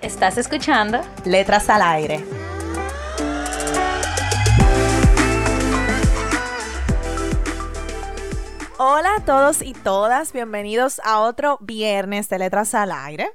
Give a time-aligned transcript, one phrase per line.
[0.00, 2.24] Estás escuchando Letras al Aire.
[8.78, 13.28] Hola a todos y todas, bienvenidos a otro viernes de Letras al Aire.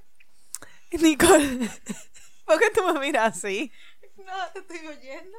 [0.94, 1.70] Nicole,
[2.46, 3.70] ¿por qué tú me miras así?
[4.16, 5.38] No, te estoy oyendo.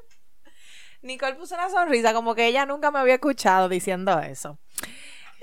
[1.01, 4.59] Nicole puso una sonrisa como que ella nunca me había escuchado diciendo eso.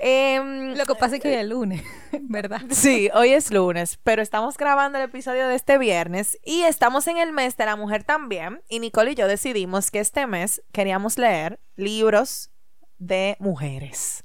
[0.04, 1.82] Em, Lo que pasa es que hoy es lunes,
[2.22, 2.62] ¿verdad?
[2.70, 7.18] Sí, hoy es lunes, pero estamos grabando el episodio de este viernes y estamos en
[7.18, 8.62] el mes de la mujer también.
[8.68, 12.50] Y Nicole y yo decidimos que este mes queríamos leer libros
[12.98, 14.24] de mujeres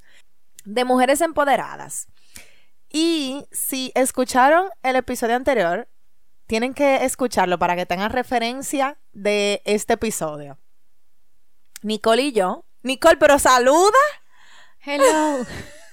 [0.68, 2.08] de mujeres empoderadas.
[2.90, 5.88] Y si escucharon el episodio anterior,
[6.46, 10.60] tienen que escucharlo para que tengan referencia de este episodio.
[11.82, 12.66] Nicole y yo.
[12.84, 13.98] Nicole, pero saluda.
[14.90, 15.46] Hello.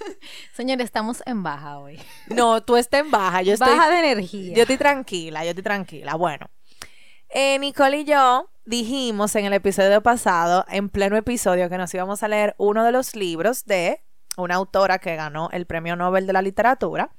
[0.52, 2.00] Señor, estamos en baja hoy.
[2.28, 3.42] No, tú estás en baja.
[3.42, 4.54] Yo estoy, baja de energía.
[4.54, 6.14] Yo estoy tranquila, yo estoy tranquila.
[6.14, 6.48] Bueno,
[7.28, 12.22] eh, Nicole y yo dijimos en el episodio pasado, en pleno episodio, que nos íbamos
[12.22, 14.00] a leer uno de los libros de
[14.36, 17.10] una autora que ganó el Premio Nobel de la Literatura.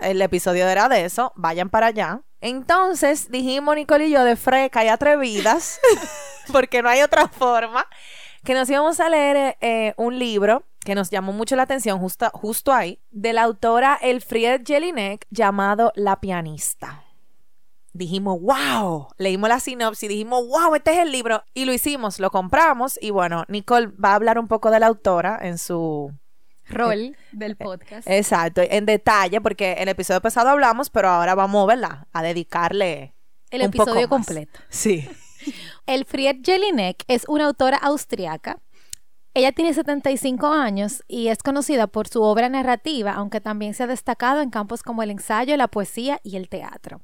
[0.00, 2.20] El episodio era de eso, vayan para allá.
[2.40, 5.80] Entonces dijimos Nicole y yo de freca y atrevidas,
[6.52, 7.84] porque no hay otra forma,
[8.44, 12.28] que nos íbamos a leer eh, un libro que nos llamó mucho la atención justo,
[12.32, 17.04] justo ahí, de la autora Elfriede Jelinek llamado La pianista.
[17.92, 21.44] Dijimos, wow, leímos la sinopsis, dijimos, wow, este es el libro.
[21.54, 24.88] Y lo hicimos, lo compramos y bueno, Nicole va a hablar un poco de la
[24.88, 26.12] autora en su
[26.68, 28.08] rol del podcast.
[28.08, 32.08] Exacto, en detalle, porque en el episodio pasado hablamos, pero ahora vamos, ¿verdad?
[32.12, 33.14] A dedicarle
[33.52, 34.58] el episodio completo.
[34.70, 35.08] Sí.
[35.86, 38.58] Elfried Jelinek es una autora austriaca.
[39.32, 43.86] Ella tiene 75 años y es conocida por su obra narrativa, aunque también se ha
[43.86, 47.00] destacado en campos como el ensayo, la poesía y el teatro.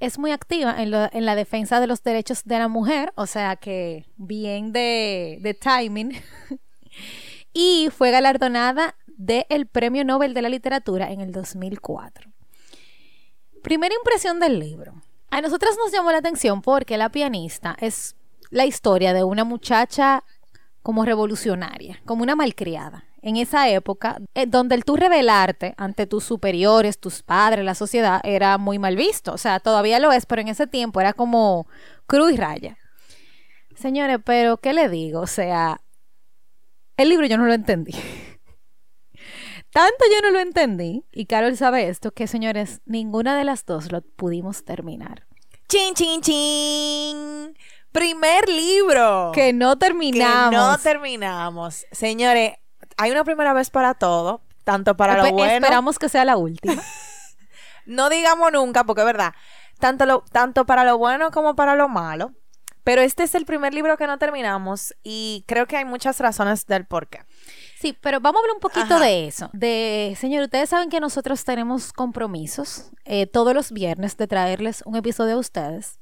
[0.00, 4.06] Es muy activa en, la defensa de los derechos de la mujer, o sea que
[4.16, 6.12] bien de, timing.
[7.52, 12.30] y fue galardonada del Premio Nobel de la Literatura en el 2004.
[13.62, 14.94] Primera impresión del libro.
[15.30, 18.16] A nosotras nos llamó la atención porque La pianista es
[18.50, 20.24] la historia de una muchacha
[20.88, 23.04] como revolucionaria, como una malcriada.
[23.20, 28.22] En esa época, eh, donde el tú revelarte ante tus superiores, tus padres, la sociedad,
[28.24, 29.34] era muy mal visto.
[29.34, 31.66] O sea, todavía lo es, pero en ese tiempo era como
[32.06, 32.78] cruz raya.
[33.76, 35.20] Señores, pero ¿qué le digo?
[35.20, 35.78] O sea,
[36.96, 37.92] el libro yo no lo entendí.
[39.70, 43.92] Tanto yo no lo entendí, y Carol sabe esto, que señores, ninguna de las dos
[43.92, 45.26] lo pudimos terminar.
[45.68, 47.54] ¡Chin, chin, chin!
[47.98, 49.32] Primer libro.
[49.34, 50.50] Que no terminamos.
[50.50, 51.84] Que no terminamos.
[51.90, 52.52] Señores,
[52.96, 55.52] hay una primera vez para todo, tanto para lo bueno.
[55.52, 56.80] Esperamos que sea la última.
[57.86, 59.34] no digamos nunca, porque es verdad,
[59.80, 62.32] tanto, lo, tanto para lo bueno como para lo malo.
[62.84, 66.66] Pero este es el primer libro que no terminamos y creo que hay muchas razones
[66.66, 67.18] del por qué.
[67.80, 69.50] Sí, pero vamos a hablar un poquito de eso.
[69.52, 74.96] De, señor, ustedes saben que nosotros tenemos compromisos eh, todos los viernes de traerles un
[74.96, 75.98] episodio a ustedes.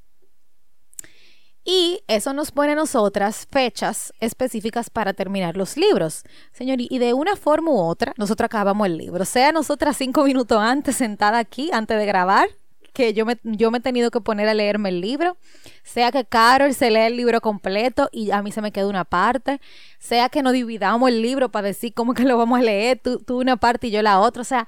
[1.68, 6.22] Y eso nos pone a nosotras fechas específicas para terminar los libros.
[6.52, 9.24] Señor, y de una forma u otra, nosotros acabamos el libro.
[9.24, 12.48] Sea nosotras cinco minutos antes, sentada aquí, antes de grabar,
[12.92, 15.36] que yo me, yo me he tenido que poner a leerme el libro,
[15.82, 19.04] sea que Carol se lee el libro completo y a mí se me queda una
[19.04, 19.60] parte,
[19.98, 23.18] sea que no dividamos el libro para decir cómo que lo vamos a leer, tú,
[23.18, 24.66] tú una parte y yo la otra, o sea,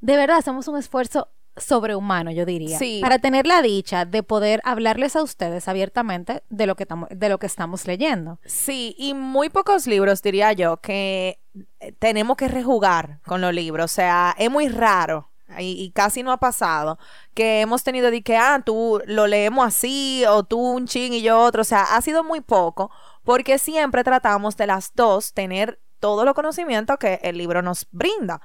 [0.00, 3.00] de verdad hacemos un esfuerzo sobrehumano, yo diría, sí.
[3.02, 7.38] para tener la dicha de poder hablarles a ustedes abiertamente de lo que de lo
[7.38, 8.38] que estamos leyendo.
[8.44, 11.40] Sí, y muy pocos libros diría yo que
[11.80, 16.32] eh, tenemos que rejugar con los libros, o sea, es muy raro y, casi no
[16.32, 16.98] ha pasado,
[17.34, 21.22] que hemos tenido de que, ah, tú lo leemos así, o tú un ching y
[21.22, 22.90] yo otro, o sea, ha sido muy poco,
[23.22, 28.40] porque siempre tratamos de las dos tener todo lo conocimiento que el libro nos brinda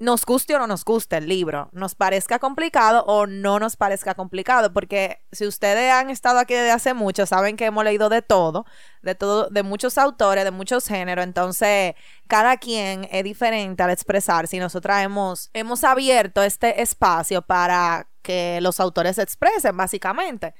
[0.00, 4.14] nos guste o no nos guste el libro, nos parezca complicado o no nos parezca
[4.14, 8.22] complicado, porque si ustedes han estado aquí desde hace mucho, saben que hemos leído de
[8.22, 8.64] todo,
[9.02, 11.94] de todo, de muchos autores, de muchos géneros, entonces
[12.26, 14.48] cada quien es diferente al expresar.
[14.48, 20.54] Si nosotros hemos, hemos abierto este espacio para que los autores expresen, básicamente.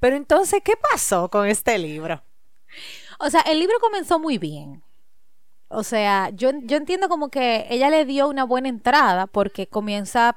[0.00, 2.24] Pero entonces, ¿qué pasó con este libro?
[3.20, 4.82] O sea, el libro comenzó muy bien.
[5.72, 10.36] O sea, yo, yo entiendo como que ella le dio una buena entrada porque comienza,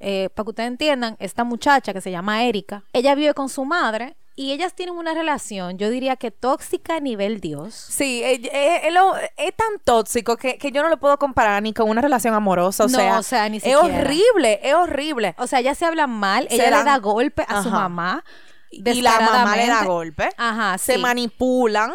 [0.00, 3.64] eh, para que ustedes entiendan, esta muchacha que se llama Erika, ella vive con su
[3.64, 7.72] madre y ellas tienen una relación, yo diría que tóxica a nivel Dios.
[7.72, 11.62] Sí, eh, eh, eh, lo- es tan tóxico que, que yo no lo puedo comparar
[11.62, 12.86] ni con una relación amorosa.
[12.86, 13.80] O No, sea, o sea, ni es siquiera.
[13.84, 15.36] horrible, es horrible.
[15.38, 18.24] O sea, ellas se hablan mal, Se ella dan- le da golpe a su mamá.
[18.72, 20.28] Y la mamá le da golpe.
[20.36, 21.92] Ajá, Se manipulan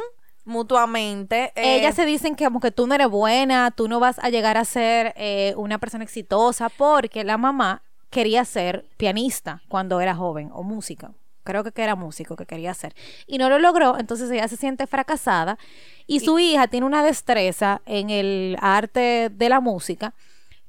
[0.50, 1.54] mutuamente.
[1.56, 4.30] eh, Ellas se dicen que como que tú no eres buena, tú no vas a
[4.30, 10.16] llegar a ser eh, una persona exitosa porque la mamá quería ser pianista cuando era
[10.16, 11.12] joven o música.
[11.44, 12.94] Creo que era músico que quería ser.
[13.26, 15.58] Y no lo logró, entonces ella se siente fracasada
[16.06, 20.14] y su hija tiene una destreza en el arte de la música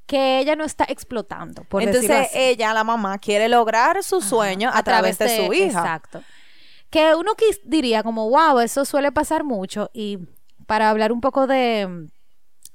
[0.06, 4.82] que ella no está explotando, por Entonces ella, la mamá, quiere lograr su sueño a,
[4.82, 5.80] través de, su hija.
[5.80, 6.22] Exacto.
[6.90, 7.32] Que uno
[7.64, 9.90] diría como, wow, eso suele pasar mucho.
[9.94, 10.18] Y
[10.66, 12.08] para hablar un poco de,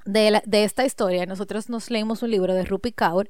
[0.06, 3.30] de, la- de esta historia, nosotros nos leímos un libro de Rupi Kaur,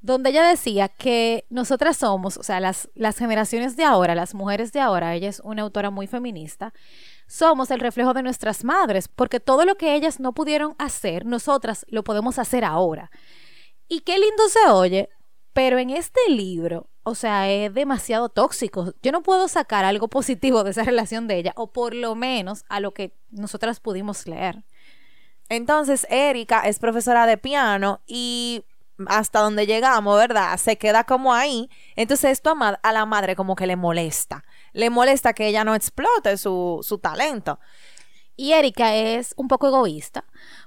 [0.00, 4.72] donde ella decía que nosotras somos, o sea, las, las generaciones de ahora, las mujeres
[4.72, 6.74] de ahora, ella es una autora muy feminista,
[7.26, 11.86] somos el reflejo de nuestras madres, porque todo lo que ellas no pudieron hacer, nosotras
[11.88, 13.10] lo podemos hacer ahora.
[13.88, 15.08] Y qué lindo se oye,
[15.54, 18.94] pero en este libro, o sea, es demasiado tóxico.
[19.02, 22.64] Yo no puedo sacar algo positivo de esa relación de ella, o por lo menos
[22.68, 24.64] a lo que nosotras pudimos leer.
[25.50, 28.64] Entonces, Erika es profesora de piano y
[29.06, 30.56] hasta donde llegamos, ¿verdad?
[30.56, 31.68] Se queda como ahí.
[31.96, 34.44] Entonces, esto a, a la madre como que le molesta.
[34.72, 37.60] Le molesta que ella no explote su, su talento.
[38.36, 40.24] Y Erika es un poco egoísta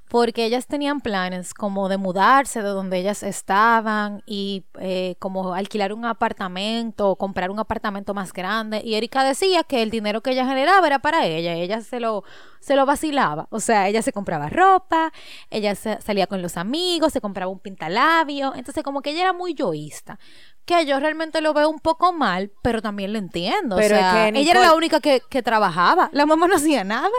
[0.09, 5.91] porque ellas tenían planes como de mudarse de donde ellas estaban y eh, como alquilar
[5.91, 8.81] un apartamento o comprar un apartamento más grande.
[8.85, 12.23] Y Erika decía que el dinero que ella generaba era para ella, ella se lo,
[12.61, 13.47] se lo vacilaba.
[13.51, 15.11] O sea, ella se compraba ropa,
[15.49, 18.53] ella se- salía con los amigos, se compraba un pintalabio.
[18.55, 20.19] Entonces, como que ella era muy yoísta.
[20.63, 23.75] Que yo realmente lo veo un poco mal, pero también lo entiendo.
[23.75, 26.09] O Pero es sea, ella era la única que, que trabajaba.
[26.13, 27.09] La mamá no hacía nada.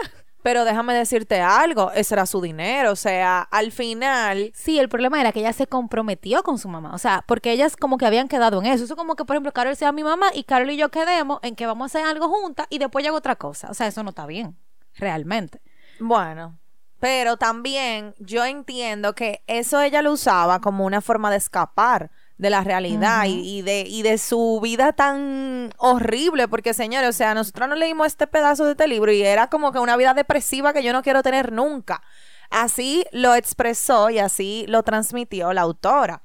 [0.43, 2.93] Pero déjame decirte algo, ese era su dinero.
[2.93, 6.95] O sea, al final, Sí, el problema era que ella se comprometió con su mamá.
[6.95, 8.85] O sea, porque ellas como que habían quedado en eso.
[8.85, 11.57] Eso como que, por ejemplo, Carol sea mi mamá y Carol y yo quedemos en
[11.57, 13.69] que vamos a hacer algo juntas y después hago otra cosa.
[13.71, 14.57] O sea, eso no está bien,
[14.95, 15.61] realmente.
[16.01, 16.59] Bueno,
[17.01, 22.51] pero también yo entiendo que eso ella lo usaba como una forma de escapar de
[22.51, 27.35] la realidad y, y de, y de su vida tan horrible, porque señores, o sea,
[27.35, 30.73] nosotros no leímos este pedazo de este libro y era como que una vida depresiva
[30.73, 32.03] que yo no quiero tener nunca.
[32.51, 36.23] Así lo expresó y así lo transmitió la autora.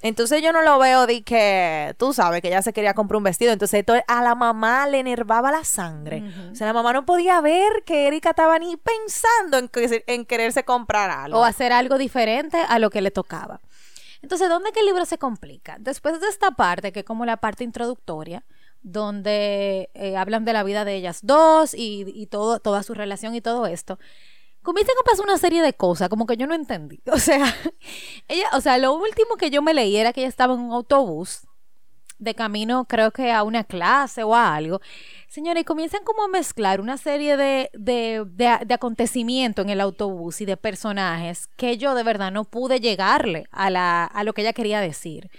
[0.00, 3.24] Entonces yo no lo veo de que, tú sabes, que ella se quería comprar un
[3.24, 3.52] vestido.
[3.52, 6.22] Entonces esto a la mamá le enervaba la sangre.
[6.52, 9.68] O sea, la mamá no podía ver que Erika estaba ni pensando en,
[10.06, 11.40] en quererse comprar algo.
[11.40, 13.60] O hacer algo diferente a lo que le tocaba.
[14.28, 15.78] Entonces, ¿dónde que el libro se complica?
[15.80, 18.44] Después de esta parte, que es como la parte introductoria,
[18.82, 23.34] donde eh, hablan de la vida de ellas dos y, y todo, toda su relación
[23.34, 23.98] y todo esto,
[24.60, 27.00] comienzan a pasar una serie de cosas, como que yo no entendí.
[27.10, 27.56] O sea,
[28.28, 30.72] ella, o sea, lo último que yo me leí era que ella estaba en un
[30.72, 31.47] autobús
[32.18, 34.80] de camino, creo que a una clase o a algo.
[35.28, 39.80] Señores, y comienzan como a mezclar una serie de, de, de, de acontecimientos en el
[39.80, 44.32] autobús y de personajes que yo de verdad no pude llegarle a, la, a lo
[44.32, 45.30] que ella quería decir.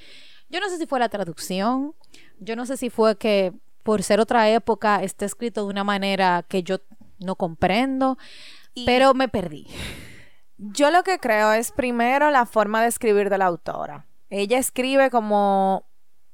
[0.50, 1.94] Yo no sé si fue la traducción,
[2.40, 6.44] yo no sé si fue que por ser otra época está escrito de una manera
[6.48, 6.78] que yo
[7.20, 8.18] no comprendo,
[8.74, 9.68] Y- pero me perdí.
[10.58, 14.06] Yo lo que creo es primero la forma de escribir de la autora.
[14.30, 15.86] Ella escribe como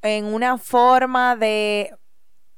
[0.05, 1.95] en una forma de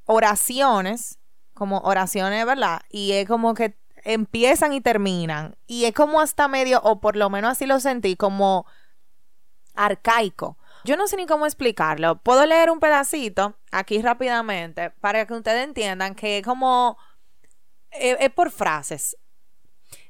[0.06, 1.20] oraciones,
[1.54, 2.82] como oraciones, ¿verdad?
[2.90, 5.56] Y es como que empiezan y terminan.
[5.66, 8.66] Y es como hasta medio, o por lo menos así lo sentí, como
[9.76, 10.58] arcaico.
[10.84, 12.22] Yo no sé ni cómo explicarlo.
[12.22, 16.98] Puedo leer un pedacito aquí rápidamente para que ustedes entiendan que es como...
[17.92, 19.18] Es, es por frases.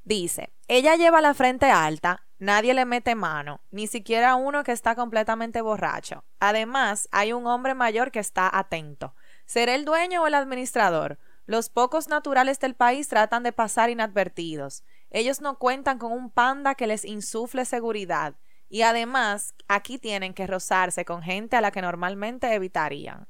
[0.04, 4.96] Dice, ella lleva la frente alta, nadie le mete mano, ni siquiera uno que está
[4.96, 6.24] completamente borracho.
[6.40, 9.16] Además, hay un hombre mayor que está atento.
[9.46, 11.20] ¿Será el dueño o el administrador?
[11.46, 14.84] Los pocos naturales del país tratan de pasar inadvertidos.
[15.10, 18.36] Ellos no cuentan con un panda que les insufle seguridad.
[18.70, 23.28] Y además, aquí tienen que rozarse con gente a la que normalmente evitarían.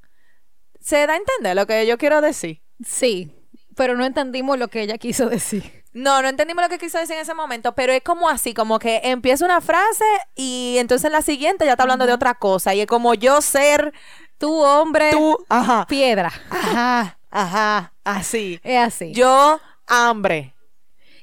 [0.79, 2.63] ¿Se da a entender lo que yo quiero decir?
[2.83, 3.36] Sí,
[3.77, 5.83] pero no entendimos lo que ella quiso decir.
[5.93, 8.77] No, no entendimos lo que quiso decir en ese momento, pero es como así, como
[8.77, 10.03] que empieza una frase
[10.35, 12.75] y entonces en la siguiente ya está hablando de otra cosa.
[12.75, 13.93] Y es como yo ser
[14.37, 16.31] Tu hombre, tú, ajá, piedra.
[16.51, 18.59] ajá, ajá, así.
[18.63, 19.11] Es así.
[19.13, 20.53] Yo, hambre.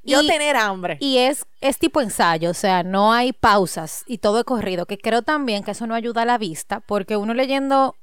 [0.02, 0.96] Yo Y- tener hambre.
[1.00, 4.98] Y es, es tipo ensayo, o sea, no hay pausas y todo es corrido, que
[4.98, 7.94] creo también que eso no ayuda a la vista, porque uno leyendo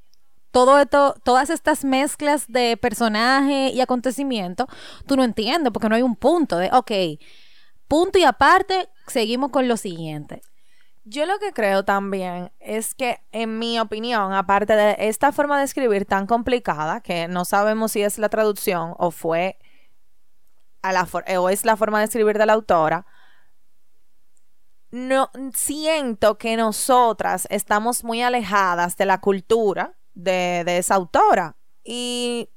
[0.51, 4.67] todo esto, todas estas mezclas de personaje y acontecimiento,
[5.07, 6.91] tú no entiendes, porque no hay un punto de, ok,
[7.87, 10.41] punto y aparte, seguimos con lo siguiente.
[11.03, 15.65] Yo lo que creo también es que, en mi opinión, aparte de esta forma de
[15.65, 19.57] escribir tan complicada, que no sabemos si es la traducción o fue
[20.83, 21.07] a la
[21.39, 23.05] o es la forma de escribir de la autora,
[24.91, 31.55] no siento que nosotras estamos muy alejadas de la cultura de, de esa autora.
[31.83, 32.49] Y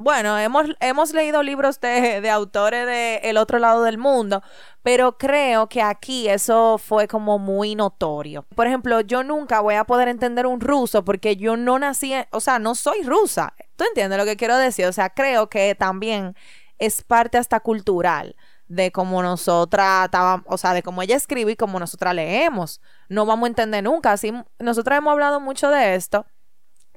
[0.00, 4.44] bueno, hemos, hemos leído libros de, de autores de el otro lado del mundo,
[4.84, 8.44] pero creo que aquí eso fue como muy notorio.
[8.54, 12.40] Por ejemplo, yo nunca voy a poder entender un ruso porque yo no nací, o
[12.40, 13.54] sea, no soy rusa.
[13.74, 14.86] ¿Tú entiendes lo que quiero decir?
[14.86, 16.36] O sea, creo que también
[16.78, 18.36] es parte hasta cultural
[18.68, 20.08] de cómo nosotras
[20.46, 22.80] o sea, de cómo ella escribe y cómo nosotras leemos.
[23.08, 24.12] No vamos a entender nunca.
[24.12, 26.24] Así, nosotras hemos hablado mucho de esto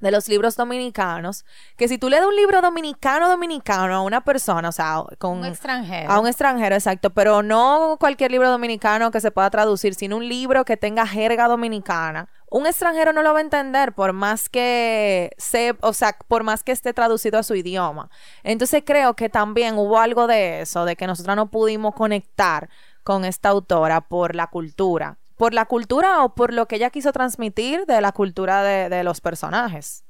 [0.01, 1.46] de los libros dominicanos,
[1.77, 5.39] que si tú le das un libro dominicano dominicano a una persona, o sea, con
[5.39, 6.12] Un extranjero.
[6.12, 10.27] a un extranjero, exacto, pero no cualquier libro dominicano que se pueda traducir, sino un
[10.27, 12.27] libro que tenga jerga dominicana.
[12.50, 16.63] Un extranjero no lo va a entender por más que se, o sea, por más
[16.63, 18.10] que esté traducido a su idioma.
[18.43, 22.70] Entonces creo que también hubo algo de eso, de que nosotros no pudimos conectar
[23.03, 25.17] con esta autora por la cultura.
[25.41, 29.21] Por la cultura o por lo que ella quiso transmitir de la cultura de, los
[29.21, 30.05] personajes.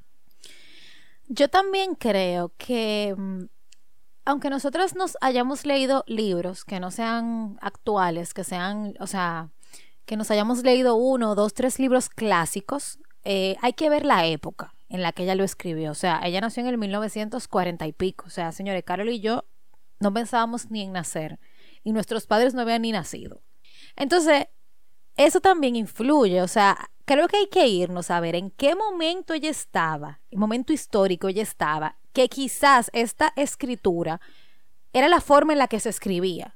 [1.30, 3.44] Yo también creo que, mm,
[4.26, 9.52] aunque nosotros nos hayamos leído libros que no sean actuales, que sean, o sea,
[10.06, 14.74] que nos hayamos leído uno, dos, tres libros clásicos, eh, hay que ver la época
[14.90, 15.92] en la que ella lo escribió.
[15.92, 18.26] O sea, ella nació en el 1940 y pico.
[18.28, 19.46] O sea, señores, Carol y yo
[20.02, 21.40] no pensábamos ni en nacer.
[21.86, 23.42] Y nuestros padres no habían ni nacido.
[23.96, 24.48] Entonces,
[25.26, 29.34] eso también influye, o sea, creo que hay que irnos a ver en qué momento
[29.34, 34.22] ella estaba, el momento histórico ella estaba, que quizás esta escritura
[34.94, 36.56] era la forma en la que se escribía.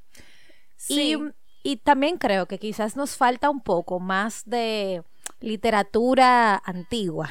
[0.89, 1.15] Y,
[1.63, 5.03] y también creo que quizás nos falta un poco más de
[5.39, 7.29] literatura antigua,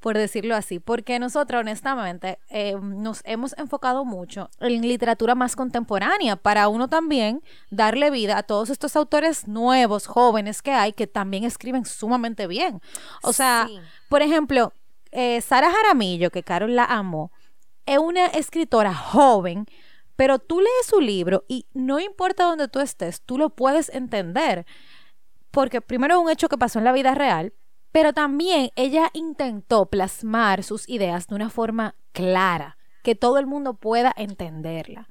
[0.00, 6.36] por decirlo así, porque nosotros honestamente eh, nos hemos enfocado mucho en literatura más contemporánea
[6.36, 11.44] para uno también darle vida a todos estos autores nuevos, jóvenes que hay que también
[11.44, 12.80] escriben sumamente bien.
[13.22, 13.78] O sea, Sí.
[14.08, 14.72] por ejemplo,
[15.12, 17.30] eh, Sara Jaramillo, que Carol la amó,
[17.86, 19.66] es una escritora joven,
[20.16, 24.66] pero tú lees su libro y no importa dónde tú estés, tú lo puedes entender.
[25.50, 27.52] Porque primero es un hecho que pasó en la vida real,
[27.92, 33.74] pero también ella intentó plasmar sus ideas de una forma clara, que todo el mundo
[33.74, 35.08] pueda entenderla.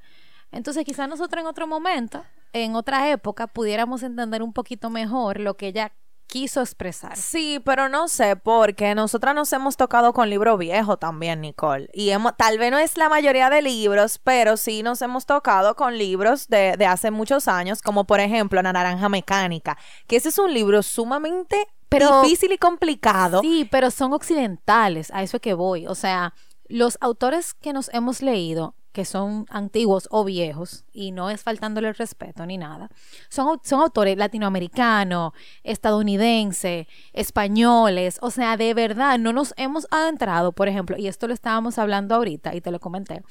[0.51, 5.55] Entonces quizás nosotros en otro momento, en otra época, pudiéramos entender un poquito mejor lo
[5.57, 5.91] que ella
[6.27, 7.15] quiso expresar.
[7.17, 11.89] Sí, pero no sé, porque nosotras nos hemos tocado con libro viejo también, Nicole.
[11.93, 15.75] Y hemos, tal vez no es la mayoría de libros, pero sí nos hemos tocado
[15.75, 19.77] con libros de, de hace muchos años, como por ejemplo La Naranja Mecánica,
[20.07, 23.41] que ese es un libro sumamente Pero- difícil y complicado.
[23.41, 25.87] Sí, pero son occidentales, a eso es que voy.
[25.87, 26.33] O sea,
[26.67, 31.89] los autores que nos hemos leído, que son antiguos o viejos, y no es faltándole
[31.89, 32.89] el respeto ni nada,
[33.29, 40.67] son, son autores latinoamericanos, estadounidenses, españoles, o sea, de verdad, no nos hemos adentrado, por
[40.67, 43.21] ejemplo, y esto lo estábamos hablando ahorita y te lo comenté,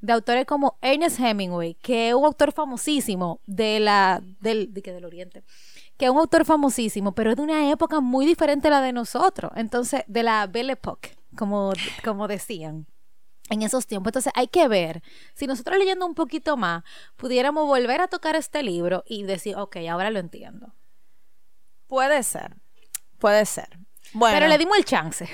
[0.00, 5.04] de autores como Ernest Hemingway, que es un autor famosísimo de la, del, de del
[5.04, 5.42] Oriente,
[5.96, 8.92] que es un autor famosísimo, pero es de una época muy diferente a la de
[8.92, 9.52] nosotros.
[9.56, 11.72] Entonces, de la Belle Époque, como,
[12.02, 12.86] como decían
[13.50, 14.10] en esos tiempos.
[14.10, 15.02] Entonces, hay que ver
[15.34, 16.82] si nosotros leyendo un poquito más
[17.16, 20.74] pudiéramos volver a tocar este libro y decir, ok, ahora lo entiendo.
[21.86, 22.56] Puede ser,
[23.18, 23.78] puede ser.
[24.12, 25.28] Bueno, Pero le dimos el chance.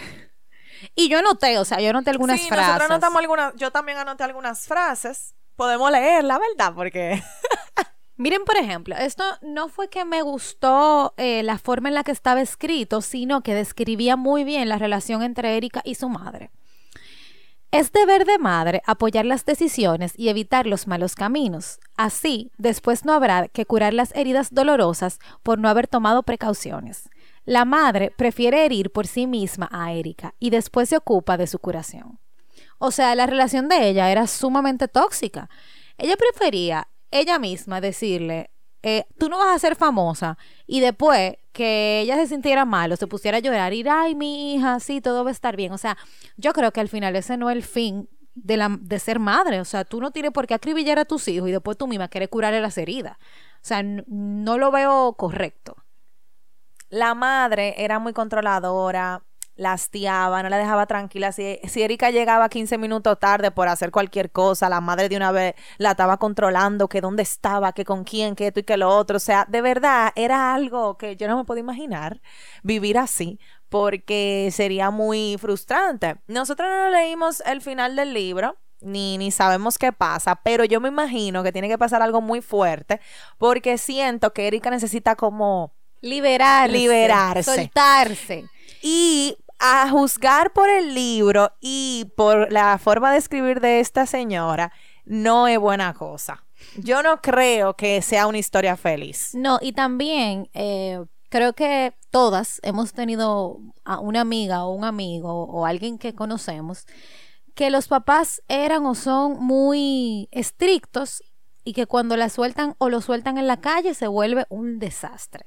[0.94, 2.66] Y yo anoté, o sea, yo anoté algunas sí, frases.
[2.66, 5.34] nosotros anotamos algunas, yo también anoté algunas frases.
[5.56, 7.22] Podemos leer, la verdad, porque...
[8.20, 12.12] Miren, por ejemplo, esto no fue que me gustó eh, la forma en la que
[12.12, 16.50] estaba escrito, sino que describía muy bien la relación entre Erika y su madre.
[17.70, 21.80] Es deber de madre apoyar las decisiones y evitar los malos caminos.
[21.96, 27.08] Así, después no habrá que curar las heridas dolorosas por no haber tomado precauciones.
[27.46, 31.58] La madre prefiere herir por sí misma a Erika y después se ocupa de su
[31.58, 32.18] curación.
[32.76, 35.48] O sea, la relación de ella era sumamente tóxica.
[35.96, 38.50] Ella prefería ella misma decirle,
[38.82, 42.96] eh, tú no vas a ser famosa, y después que ella se sintiera mal o
[42.96, 45.72] se pusiera a llorar, ir, ay, mi hija, sí, todo va a estar bien.
[45.72, 45.96] O sea,
[46.36, 49.60] yo creo que al final ese no es el fin de, la, de ser madre.
[49.60, 52.08] O sea, tú no tienes por qué acribillar a tus hijos y después tú misma
[52.08, 53.16] quieres curarle las heridas.
[53.18, 55.76] O sea, no lo veo correcto.
[56.88, 59.22] La madre era muy controladora,
[59.56, 61.32] la hastiaba, no la dejaba tranquila.
[61.32, 65.32] Si, si Erika llegaba 15 minutos tarde por hacer cualquier cosa, la madre de una
[65.32, 68.88] vez la estaba controlando, que dónde estaba, que con quién, que esto y que lo
[68.88, 69.16] otro.
[69.16, 72.20] O sea, de verdad era algo que yo no me puedo imaginar
[72.62, 73.38] vivir así
[73.68, 76.16] porque sería muy frustrante.
[76.26, 78.56] Nosotros no leímos el final del libro.
[78.82, 82.40] Ni, ni sabemos qué pasa, pero yo me imagino que tiene que pasar algo muy
[82.40, 82.98] fuerte
[83.36, 86.72] porque siento que Erika necesita como Liberarse.
[86.72, 87.54] Liberarse.
[87.56, 88.44] Soltarse.
[88.82, 94.72] Y a juzgar por el libro y por la forma de escribir de esta señora,
[95.04, 96.44] no es buena cosa.
[96.76, 99.34] Yo no creo que sea una historia feliz.
[99.34, 105.44] No, y también eh, creo que todas hemos tenido a una amiga o un amigo
[105.44, 106.86] o alguien que conocemos
[107.54, 111.22] que los papás eran o son muy estrictos
[111.64, 115.46] y que cuando la sueltan o lo sueltan en la calle se vuelve un desastre.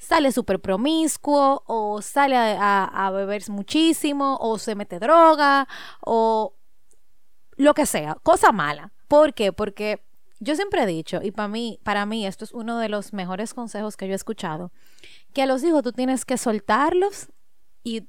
[0.00, 5.68] Sale súper promiscuo o sale a, a- beber muchísimo o se mete droga
[6.00, 6.54] o
[7.56, 8.92] lo que sea, cosa mala.
[9.08, 9.52] ¿Por qué?
[9.52, 10.02] Porque
[10.38, 13.52] yo siempre he dicho, y para mí, para mí esto es uno de los mejores
[13.52, 14.72] consejos que yo he escuchado,
[15.34, 17.28] que a los hijos tú tienes que soltarlos
[17.84, 18.08] y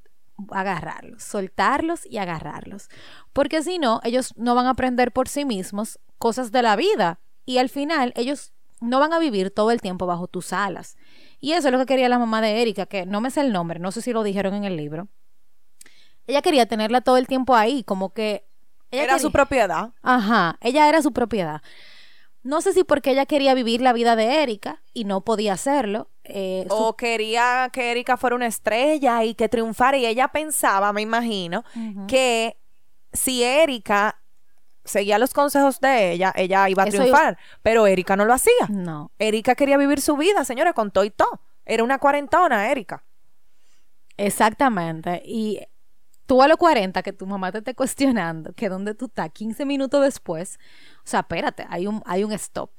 [0.49, 2.87] agarrarlos, soltarlos y agarrarlos.
[3.33, 7.19] Porque si no, ellos no van a aprender por sí mismos cosas de la vida
[7.45, 10.97] y al final ellos no van a vivir todo el tiempo bajo tus alas.
[11.39, 13.53] Y eso es lo que quería la mamá de Erika, que no me sé el
[13.53, 15.07] nombre, no sé si lo dijeron en el libro.
[16.27, 18.45] Ella quería tenerla todo el tiempo ahí, como que...
[18.91, 19.93] ella Era quería- su propiedad.
[20.01, 21.61] Ajá, ella era su propiedad.
[22.43, 26.09] No sé si porque ella quería vivir la vida de Erika y no podía hacerlo.
[26.23, 29.97] eh, su- O quería que Erika fuera una estrella y que triunfara.
[29.97, 31.63] Y ella pensaba, me imagino,
[32.07, 32.57] que
[33.13, 34.20] si Erika
[34.91, 37.37] seguía los consejos de ella, ella iba a Eso triunfar.
[37.63, 38.67] Pero Erika no lo hacía.
[38.69, 41.41] No, Erika quería vivir su vida, señores, con todo y todo.
[41.65, 43.03] Era una cuarentona, Erika.
[44.17, 45.21] exactamente.
[45.25, 45.59] Y
[46.25, 49.65] tú a los 40 que tu mamá te esté cuestionando que dónde tú estás 15
[49.65, 50.59] minutos después,
[50.99, 52.71] o sea, espérate, hay un, hay un stop.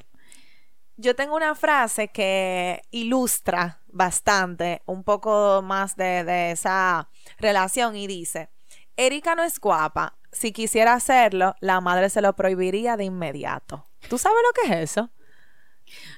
[0.97, 8.07] Yo tengo una frase que ilustra bastante un poco más de, de esa relación y
[8.07, 8.51] dice,
[8.97, 10.17] Erika no es guapa.
[10.33, 13.87] Si quisiera hacerlo, la madre se lo prohibiría de inmediato.
[14.09, 15.11] ¿Tú sabes lo que es eso?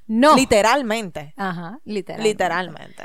[0.07, 0.37] No.
[0.37, 1.35] Literalmente.
[1.37, 2.23] Ajá, literal.
[2.23, 3.05] Literalmente.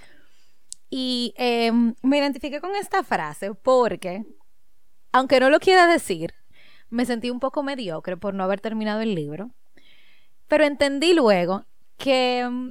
[0.89, 4.25] Y eh, me identifiqué con esta frase porque,
[5.11, 6.33] aunque no lo quiera decir,
[6.89, 9.51] me sentí un poco mediocre por no haber terminado el libro.
[10.47, 11.65] Pero entendí luego
[11.97, 12.69] que, mm,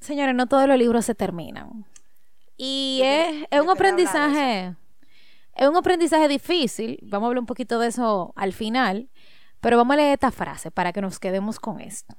[0.00, 1.86] señores, no todos los libros se terminan.
[2.56, 4.74] Y es, un aprendizaje,
[5.56, 6.98] es un aprendizaje difícil.
[7.02, 9.08] Vamos a hablar un poquito de eso al final.
[9.60, 12.14] Pero vamos a leer esta frase para que nos quedemos con esto.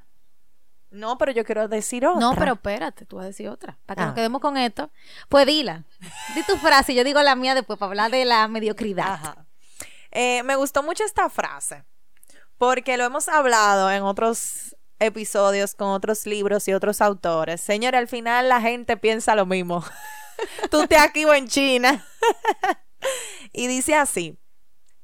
[0.90, 2.20] No, pero yo quiero decir otra.
[2.20, 3.78] No, pero espérate, tú vas a decir otra.
[3.86, 4.06] Para que Ah.
[4.08, 4.90] nos quedemos con esto.
[5.30, 5.84] Pues dila.
[6.36, 9.14] Di tu frase y yo digo la mía después para hablar de la mediocridad.
[9.14, 9.46] Ajá.
[10.12, 11.84] Eh, me gustó mucho esta frase
[12.58, 17.62] porque lo hemos hablado en otros episodios con otros libros y otros autores.
[17.62, 19.84] Señora, al final la gente piensa lo mismo.
[20.72, 22.04] Tú te aquí o en China.
[23.54, 24.38] y dice así.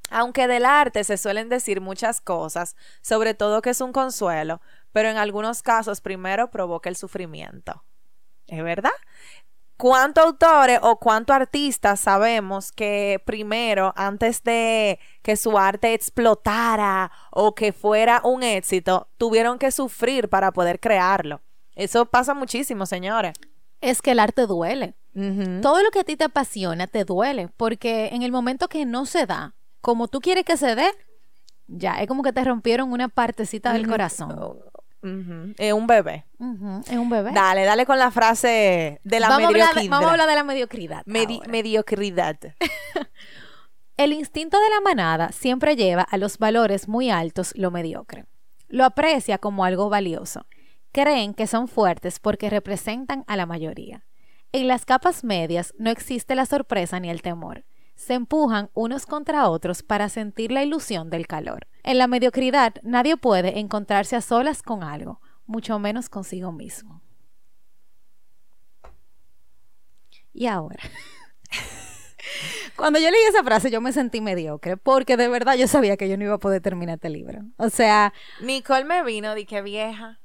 [0.09, 4.61] Aunque del arte se suelen decir muchas cosas, sobre todo que es un consuelo,
[4.91, 7.83] pero en algunos casos primero provoca el sufrimiento.
[8.47, 8.91] ¿Es verdad?
[9.77, 17.55] ¿Cuántos autores o cuántos artistas sabemos que primero, antes de que su arte explotara o
[17.55, 21.41] que fuera un éxito, tuvieron que sufrir para poder crearlo?
[21.75, 23.33] Eso pasa muchísimo, señores.
[23.83, 24.95] Es que el arte duele.
[25.61, 27.49] Todo lo que a ti te apasiona te duele.
[27.57, 30.89] Porque en el momento que no se da, como tú quieres que se dé,
[31.67, 34.31] ya es como que te rompieron una partecita del corazón.
[35.03, 35.53] Ujú.
[35.57, 36.25] Es un bebé.
[36.87, 37.31] Es un bebé.
[37.33, 39.83] Dale, dale con la frase de la vamos, a hablar mediocridad.
[39.83, 41.03] de, vamos a hablar de la mediocridad.
[41.05, 41.51] Medi- ahora.
[41.51, 42.37] mediocridad.
[43.97, 48.25] El instinto de la manada siempre lleva a los valores muy altos lo mediocre.
[48.67, 50.45] Lo aprecia como algo valioso.
[50.93, 54.05] Creen que son fuertes porque representan a la mayoría.
[54.51, 57.65] En las capas medias no existe la sorpresa ni el temor.
[57.95, 61.65] Se empujan unos contra otros para sentir la ilusión del calor.
[61.81, 67.01] En la mediocridad nadie puede encontrarse a solas con algo, mucho menos consigo mismo.
[70.31, 70.83] Y ahora.
[72.75, 76.07] Cuando yo leí esa frase yo me sentí mediocre porque de verdad yo sabía que
[76.07, 77.41] yo no iba a poder terminar este libro.
[77.57, 80.19] O sea, Nicole me vino, di que vieja.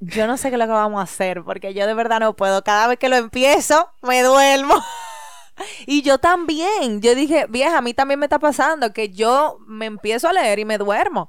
[0.00, 2.34] Yo no sé qué es lo que vamos a hacer, porque yo de verdad no
[2.34, 2.64] puedo.
[2.64, 4.74] Cada vez que lo empiezo, me duermo.
[5.86, 7.02] y yo también.
[7.02, 10.58] Yo dije, vieja, a mí también me está pasando que yo me empiezo a leer
[10.58, 11.28] y me duermo.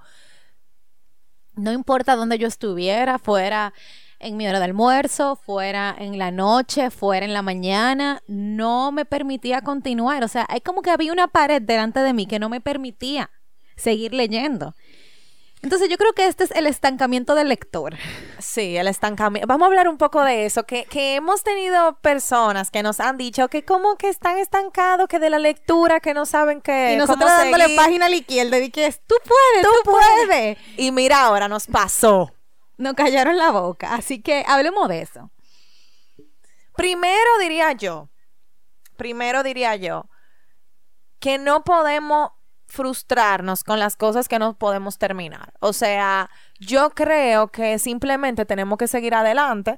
[1.56, 3.74] No importa dónde yo estuviera, fuera
[4.20, 9.04] en mi hora de almuerzo, fuera en la noche, fuera en la mañana, no me
[9.04, 10.24] permitía continuar.
[10.24, 13.32] O sea, hay como que había una pared delante de mí que no me permitía
[13.76, 14.76] seguir leyendo.
[15.64, 17.96] Entonces yo creo que este es el estancamiento del lector.
[18.40, 19.48] Sí, el estancamiento.
[19.48, 23.18] Vamos a hablar un poco de eso, que, que hemos tenido personas que nos han
[23.18, 26.94] dicho que como que están estancados, que de la lectura, que no saben que...
[26.94, 30.58] Y nosotros dándole página a la izquierda y que tú puedes, tú, puedes.
[30.78, 32.34] Y mira, ahora nos pasó.
[32.78, 35.30] Nos callaron la boca, así que hablemos de eso.
[36.76, 38.10] Primero diría yo,
[38.98, 40.10] primero diría yo,
[41.20, 42.32] que no podemos
[42.72, 45.54] frustrarnos con las cosas que no podemos terminar.
[45.60, 46.30] O sea,
[46.60, 49.78] yo creo que simplemente tenemos que seguir adelante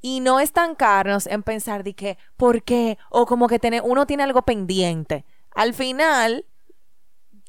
[0.00, 2.98] y no estancarnos en pensar de que, ¿por qué?
[3.10, 5.24] O como que uno tiene algo pendiente.
[5.54, 6.46] Al final,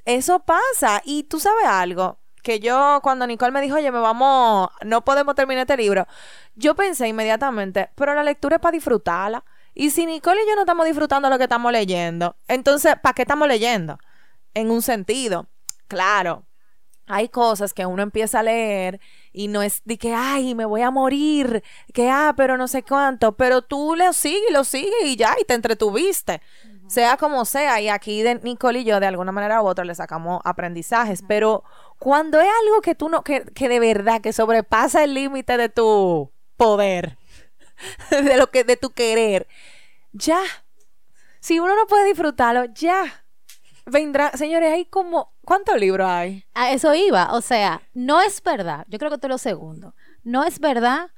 [0.05, 1.01] eso pasa.
[1.03, 5.35] Y tú sabes algo, que yo cuando Nicole me dijo, oye, me vamos, no podemos
[5.35, 6.07] terminar este libro,
[6.55, 9.43] yo pensé inmediatamente, pero la lectura es para disfrutarla.
[9.73, 13.23] Y si Nicole y yo no estamos disfrutando lo que estamos leyendo, entonces, ¿para qué
[13.23, 13.99] estamos leyendo?
[14.53, 15.47] En un sentido.
[15.87, 16.47] Claro,
[17.07, 18.99] hay cosas que uno empieza a leer
[19.31, 22.83] y no es de que, ay, me voy a morir, que, ah, pero no sé
[22.83, 26.41] cuánto, pero tú lo sigues, lo sigues y ya, y te entretuviste.
[26.87, 29.95] Sea como sea, y aquí de Nicole y yo, de alguna manera u otra, le
[29.95, 31.63] sacamos aprendizajes, pero
[31.97, 35.69] cuando es algo que tú no, que, que de verdad, que sobrepasa el límite de
[35.69, 37.17] tu poder,
[38.11, 39.47] de lo que, de tu querer,
[40.11, 40.41] ya.
[41.39, 43.23] Si uno no puede disfrutarlo, ya
[43.87, 46.45] vendrá, señores, hay como, ¿cuántos libros hay?
[46.53, 49.95] A eso iba, o sea, no es verdad, yo creo que esto es lo segundo,
[50.23, 51.11] no es verdad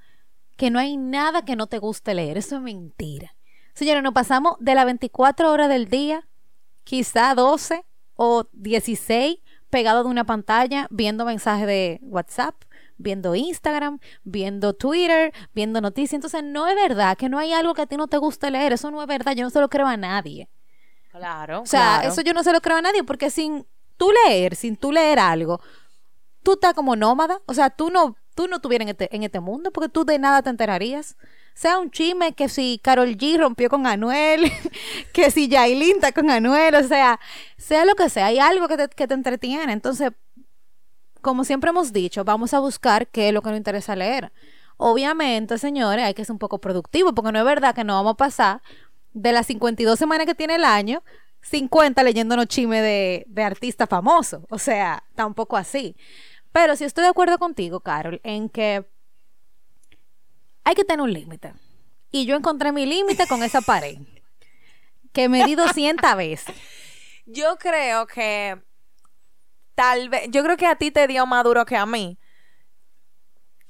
[0.57, 3.35] que no hay nada que no te guste leer, eso es mentira.
[3.73, 6.27] Señores, nos pasamos de las 24 horas del día,
[6.83, 12.55] quizá 12 o 16 pegados de una pantalla viendo mensajes de WhatsApp,
[12.97, 16.15] viendo Instagram, viendo Twitter, viendo noticias.
[16.15, 18.73] Entonces, no es verdad que no hay algo que a ti no te guste leer.
[18.73, 19.33] Eso no es verdad.
[19.35, 20.49] Yo no se lo creo a nadie.
[21.09, 21.61] Claro.
[21.61, 23.65] O sea, eso yo no se lo creo a nadie porque sin
[23.97, 25.59] tú leer, sin tú leer algo,
[26.43, 27.41] tú estás como nómada.
[27.45, 30.19] O sea, tú no, tú no estuvieras en este, en este mundo porque tú de
[30.19, 31.17] nada te enterarías.
[31.53, 34.51] Sea un chisme que si Carol G rompió con Anuel,
[35.13, 37.19] que si Yailin está con Anuel, o sea,
[37.57, 39.73] sea lo que sea, hay algo que te, que te entretiene.
[39.73, 40.11] Entonces,
[41.21, 44.31] como siempre hemos dicho, vamos a buscar qué es lo que nos interesa leer.
[44.77, 48.13] Obviamente, señores, hay que ser un poco productivo, porque no es verdad que no vamos
[48.13, 48.61] a pasar
[49.13, 51.03] de las 52 semanas que tiene el año,
[51.41, 54.45] 50 leyéndonos chisme de, de artista famoso.
[54.49, 55.95] O sea, tampoco así.
[56.51, 58.85] Pero sí estoy de acuerdo contigo, Carol, en que
[60.63, 61.53] hay que tener un límite.
[62.11, 63.97] Y yo encontré mi límite con esa pared,
[65.13, 66.55] que me di 200 veces.
[67.25, 68.59] Yo creo que
[69.75, 72.17] tal vez, yo creo que a ti te dio más duro que a mí.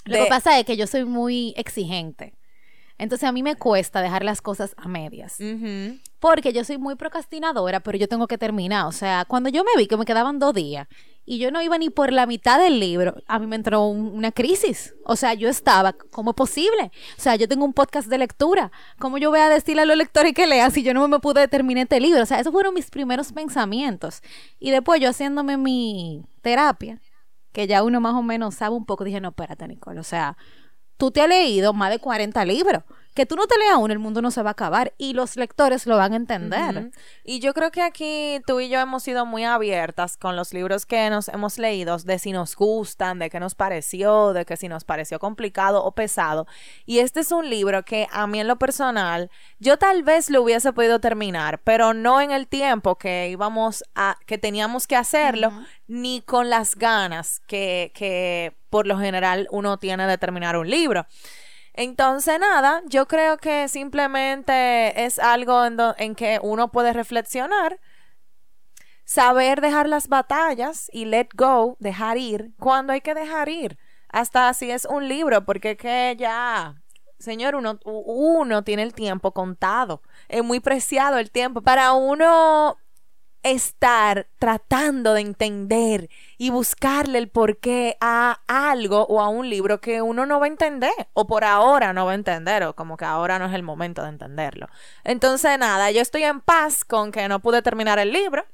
[0.05, 2.38] Lo que pasa es que yo soy muy exigente.
[2.99, 5.37] Entonces a mí me cuesta dejar las cosas a medias.
[6.19, 8.85] Porque yo soy muy procrastinadora, pero yo tengo que terminar.
[8.85, 10.87] O sea, cuando yo me vi que me quedaban dos días
[11.25, 14.33] y yo no iba ni por la mitad del libro, a mí me entró una
[14.33, 14.95] crisis.
[15.05, 16.91] O sea, yo estaba, ¿cómo es posible?
[17.17, 18.69] O sea, yo tengo un podcast de lectura.
[18.99, 21.47] ¿Cómo yo voy a decirle a los lectores que lean si yo no me pude
[21.47, 22.21] terminar este libro?
[22.21, 24.21] O sea, esos fueron mis primeros pensamientos.
[24.59, 26.99] Y después yo haciéndome mi terapia,
[27.53, 30.01] que ya uno más o menos sabe un poco, dije, no, espérate, Nicole.
[30.01, 30.35] O sea,
[30.99, 32.83] tú te has leído más de 40 libros.
[33.15, 35.35] Que tú no te leas uno, el mundo no se va a acabar y los
[35.35, 36.91] lectores lo van a entender.
[37.23, 40.85] Y yo creo que aquí tú y yo hemos sido muy abiertas con los libros
[40.85, 44.69] que nos hemos leído, de si nos gustan, de qué nos pareció, de que si
[44.69, 46.47] nos pareció complicado o pesado.
[46.85, 50.41] Y este es un libro que a mí en lo personal, yo tal vez lo
[50.41, 55.51] hubiese podido terminar, pero no en el tiempo que íbamos a, que teníamos que hacerlo,
[55.87, 61.07] ni con las ganas que, que por lo general uno tiene de terminar un libro.
[61.73, 67.79] Entonces, nada, yo creo que simplemente es algo en, que uno puede reflexionar,
[69.05, 73.77] saber dejar las batallas y let go, dejar ir, cuando hay que dejar ir.
[74.09, 76.81] Hasta si es un libro, porque que ya,
[77.19, 80.01] señor, uno, uno tiene el tiempo contado.
[80.27, 81.61] Es muy preciado el tiempo.
[81.61, 82.77] Para uno
[83.43, 90.01] estar tratando de entender y buscarle el porqué a algo o a un libro que
[90.01, 93.05] uno no va a entender o por ahora no va a entender o como que
[93.05, 94.67] ahora no es el momento de entenderlo.
[95.03, 98.45] Entonces nada, yo estoy en paz con que no pude terminar el libro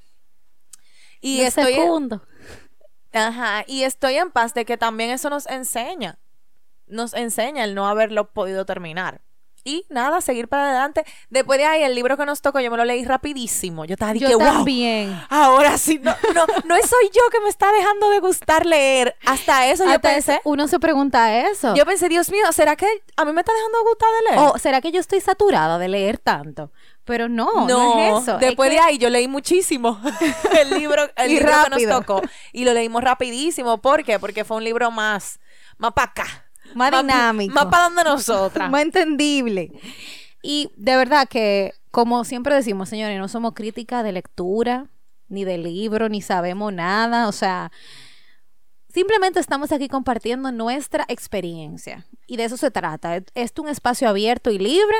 [1.22, 2.22] y estoy segundo.
[3.14, 6.20] Ajá, y estoy en paz de que también eso nos enseña
[6.88, 9.22] nos enseña el no haberlo podido terminar.
[9.68, 11.04] Y nada, seguir para adelante.
[11.32, 13.84] Después de ahí, el libro que nos tocó, yo me lo leí rapidísimo.
[13.84, 14.46] Yo estaba Yo dije, wow.
[14.46, 15.20] también.
[15.30, 19.16] Ahora sí, no, no, no soy yo que me está dejando de gustar leer.
[19.26, 20.40] Hasta eso yo Hasta pensé.
[20.44, 21.74] uno se pregunta eso.
[21.76, 22.86] Yo pensé, Dios mío, ¿será que
[23.18, 24.52] a mí me está dejando de gustar de leer?
[24.54, 26.72] o será que yo estoy saturada de leer tanto.
[27.04, 28.36] Pero no, no, es eso.
[28.36, 30.00] Es Después que- de ahí yo leí muchísimo
[30.60, 32.22] el libro, el Y libro que nos tocó.
[32.54, 33.80] Y lo leímos rapidísimo.
[33.80, 34.20] ¿Por qué?
[34.20, 35.40] Porque fue un libro más,
[35.80, 36.45] más para acá.
[36.74, 37.54] Más dinámico.
[37.54, 38.70] Más para donde nosotras.
[38.70, 39.72] más entendible.
[40.42, 44.88] Y de verdad que, como siempre decimos, señores, no somos críticas de lectura,
[45.28, 47.28] ni de libro, ni sabemos nada.
[47.28, 47.72] O sea,
[48.94, 52.06] simplemente estamos aquí compartiendo nuestra experiencia.
[52.28, 53.16] Y de eso se trata.
[53.16, 54.96] Es es un espacio abierto y libre.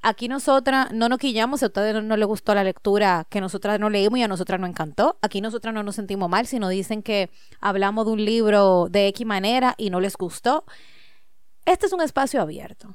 [0.00, 3.40] Aquí nosotras no nos quillamos si a ustedes no, no les gustó la lectura que
[3.40, 5.18] nosotras no leímos y a nosotras nos encantó.
[5.22, 9.08] Aquí nosotras no nos sentimos mal si nos dicen que hablamos de un libro de
[9.08, 10.64] X manera y no les gustó.
[11.64, 12.94] Este es un espacio abierto.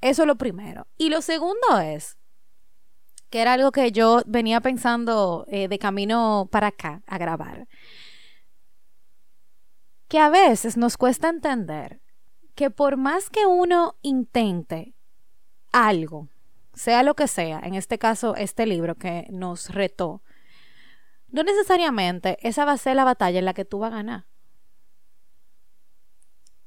[0.00, 0.86] Eso es lo primero.
[0.98, 2.18] Y lo segundo es,
[3.32, 7.66] que era algo que yo venía pensando eh, de camino para acá a grabar,
[10.06, 12.02] que a veces nos cuesta entender
[12.54, 14.94] que por más que uno intente
[15.72, 16.28] algo,
[16.74, 20.22] sea lo que sea, en este caso este libro que nos retó,
[21.28, 24.26] no necesariamente esa va a ser la batalla en la que tú vas a ganar.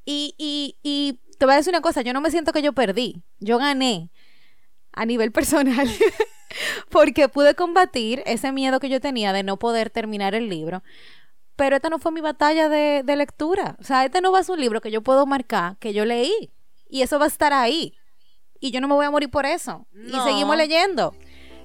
[0.04, 2.74] Y, y, y te voy a decir una cosa, yo no me siento que yo
[2.74, 4.12] perdí, yo gané
[4.93, 5.88] a nivel personal,
[6.89, 10.84] porque pude combatir ese miedo que yo tenía de no poder terminar el libro.
[11.56, 13.78] Pero esta no fue mi batalla de, de lectura.
[13.80, 16.04] O sea, este no va a ser un libro que yo puedo marcar, que yo
[16.04, 16.52] leí.
[16.89, 17.93] Y eso va a estar ahí.
[18.60, 19.88] Y yo no me voy a morir por eso.
[19.93, 20.17] No.
[20.17, 21.15] Y seguimos leyendo.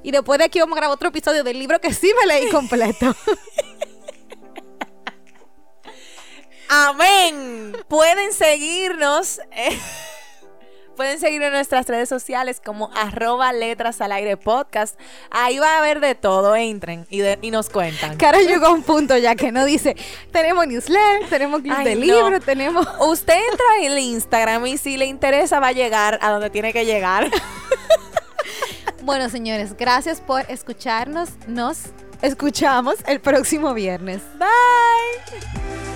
[0.02, 2.50] Y después de aquí vamos a grabar otro episodio del libro que sí me leí
[2.50, 3.14] completo.
[6.70, 7.76] Amén.
[7.88, 9.40] Pueden seguirnos.
[9.50, 9.76] eh,
[10.96, 14.98] pueden seguir en nuestras redes sociales como arroba letras al aire podcast.
[15.30, 16.54] Ahí va a haber de todo.
[16.54, 18.16] Entren y, de- y nos cuentan.
[18.18, 19.96] Cara llegó a un punto ya que no dice,
[20.30, 22.00] tenemos newsletter, tenemos club Ay, de no.
[22.02, 22.86] libros, tenemos...
[23.00, 26.72] Usted entra en el Instagram y si le interesa va a llegar a donde tiene
[26.72, 27.30] que llegar.
[29.02, 31.30] Bueno, señores, gracias por escucharnos.
[31.46, 31.78] Nos
[32.20, 34.20] escuchamos el próximo viernes.
[34.38, 35.89] Bye.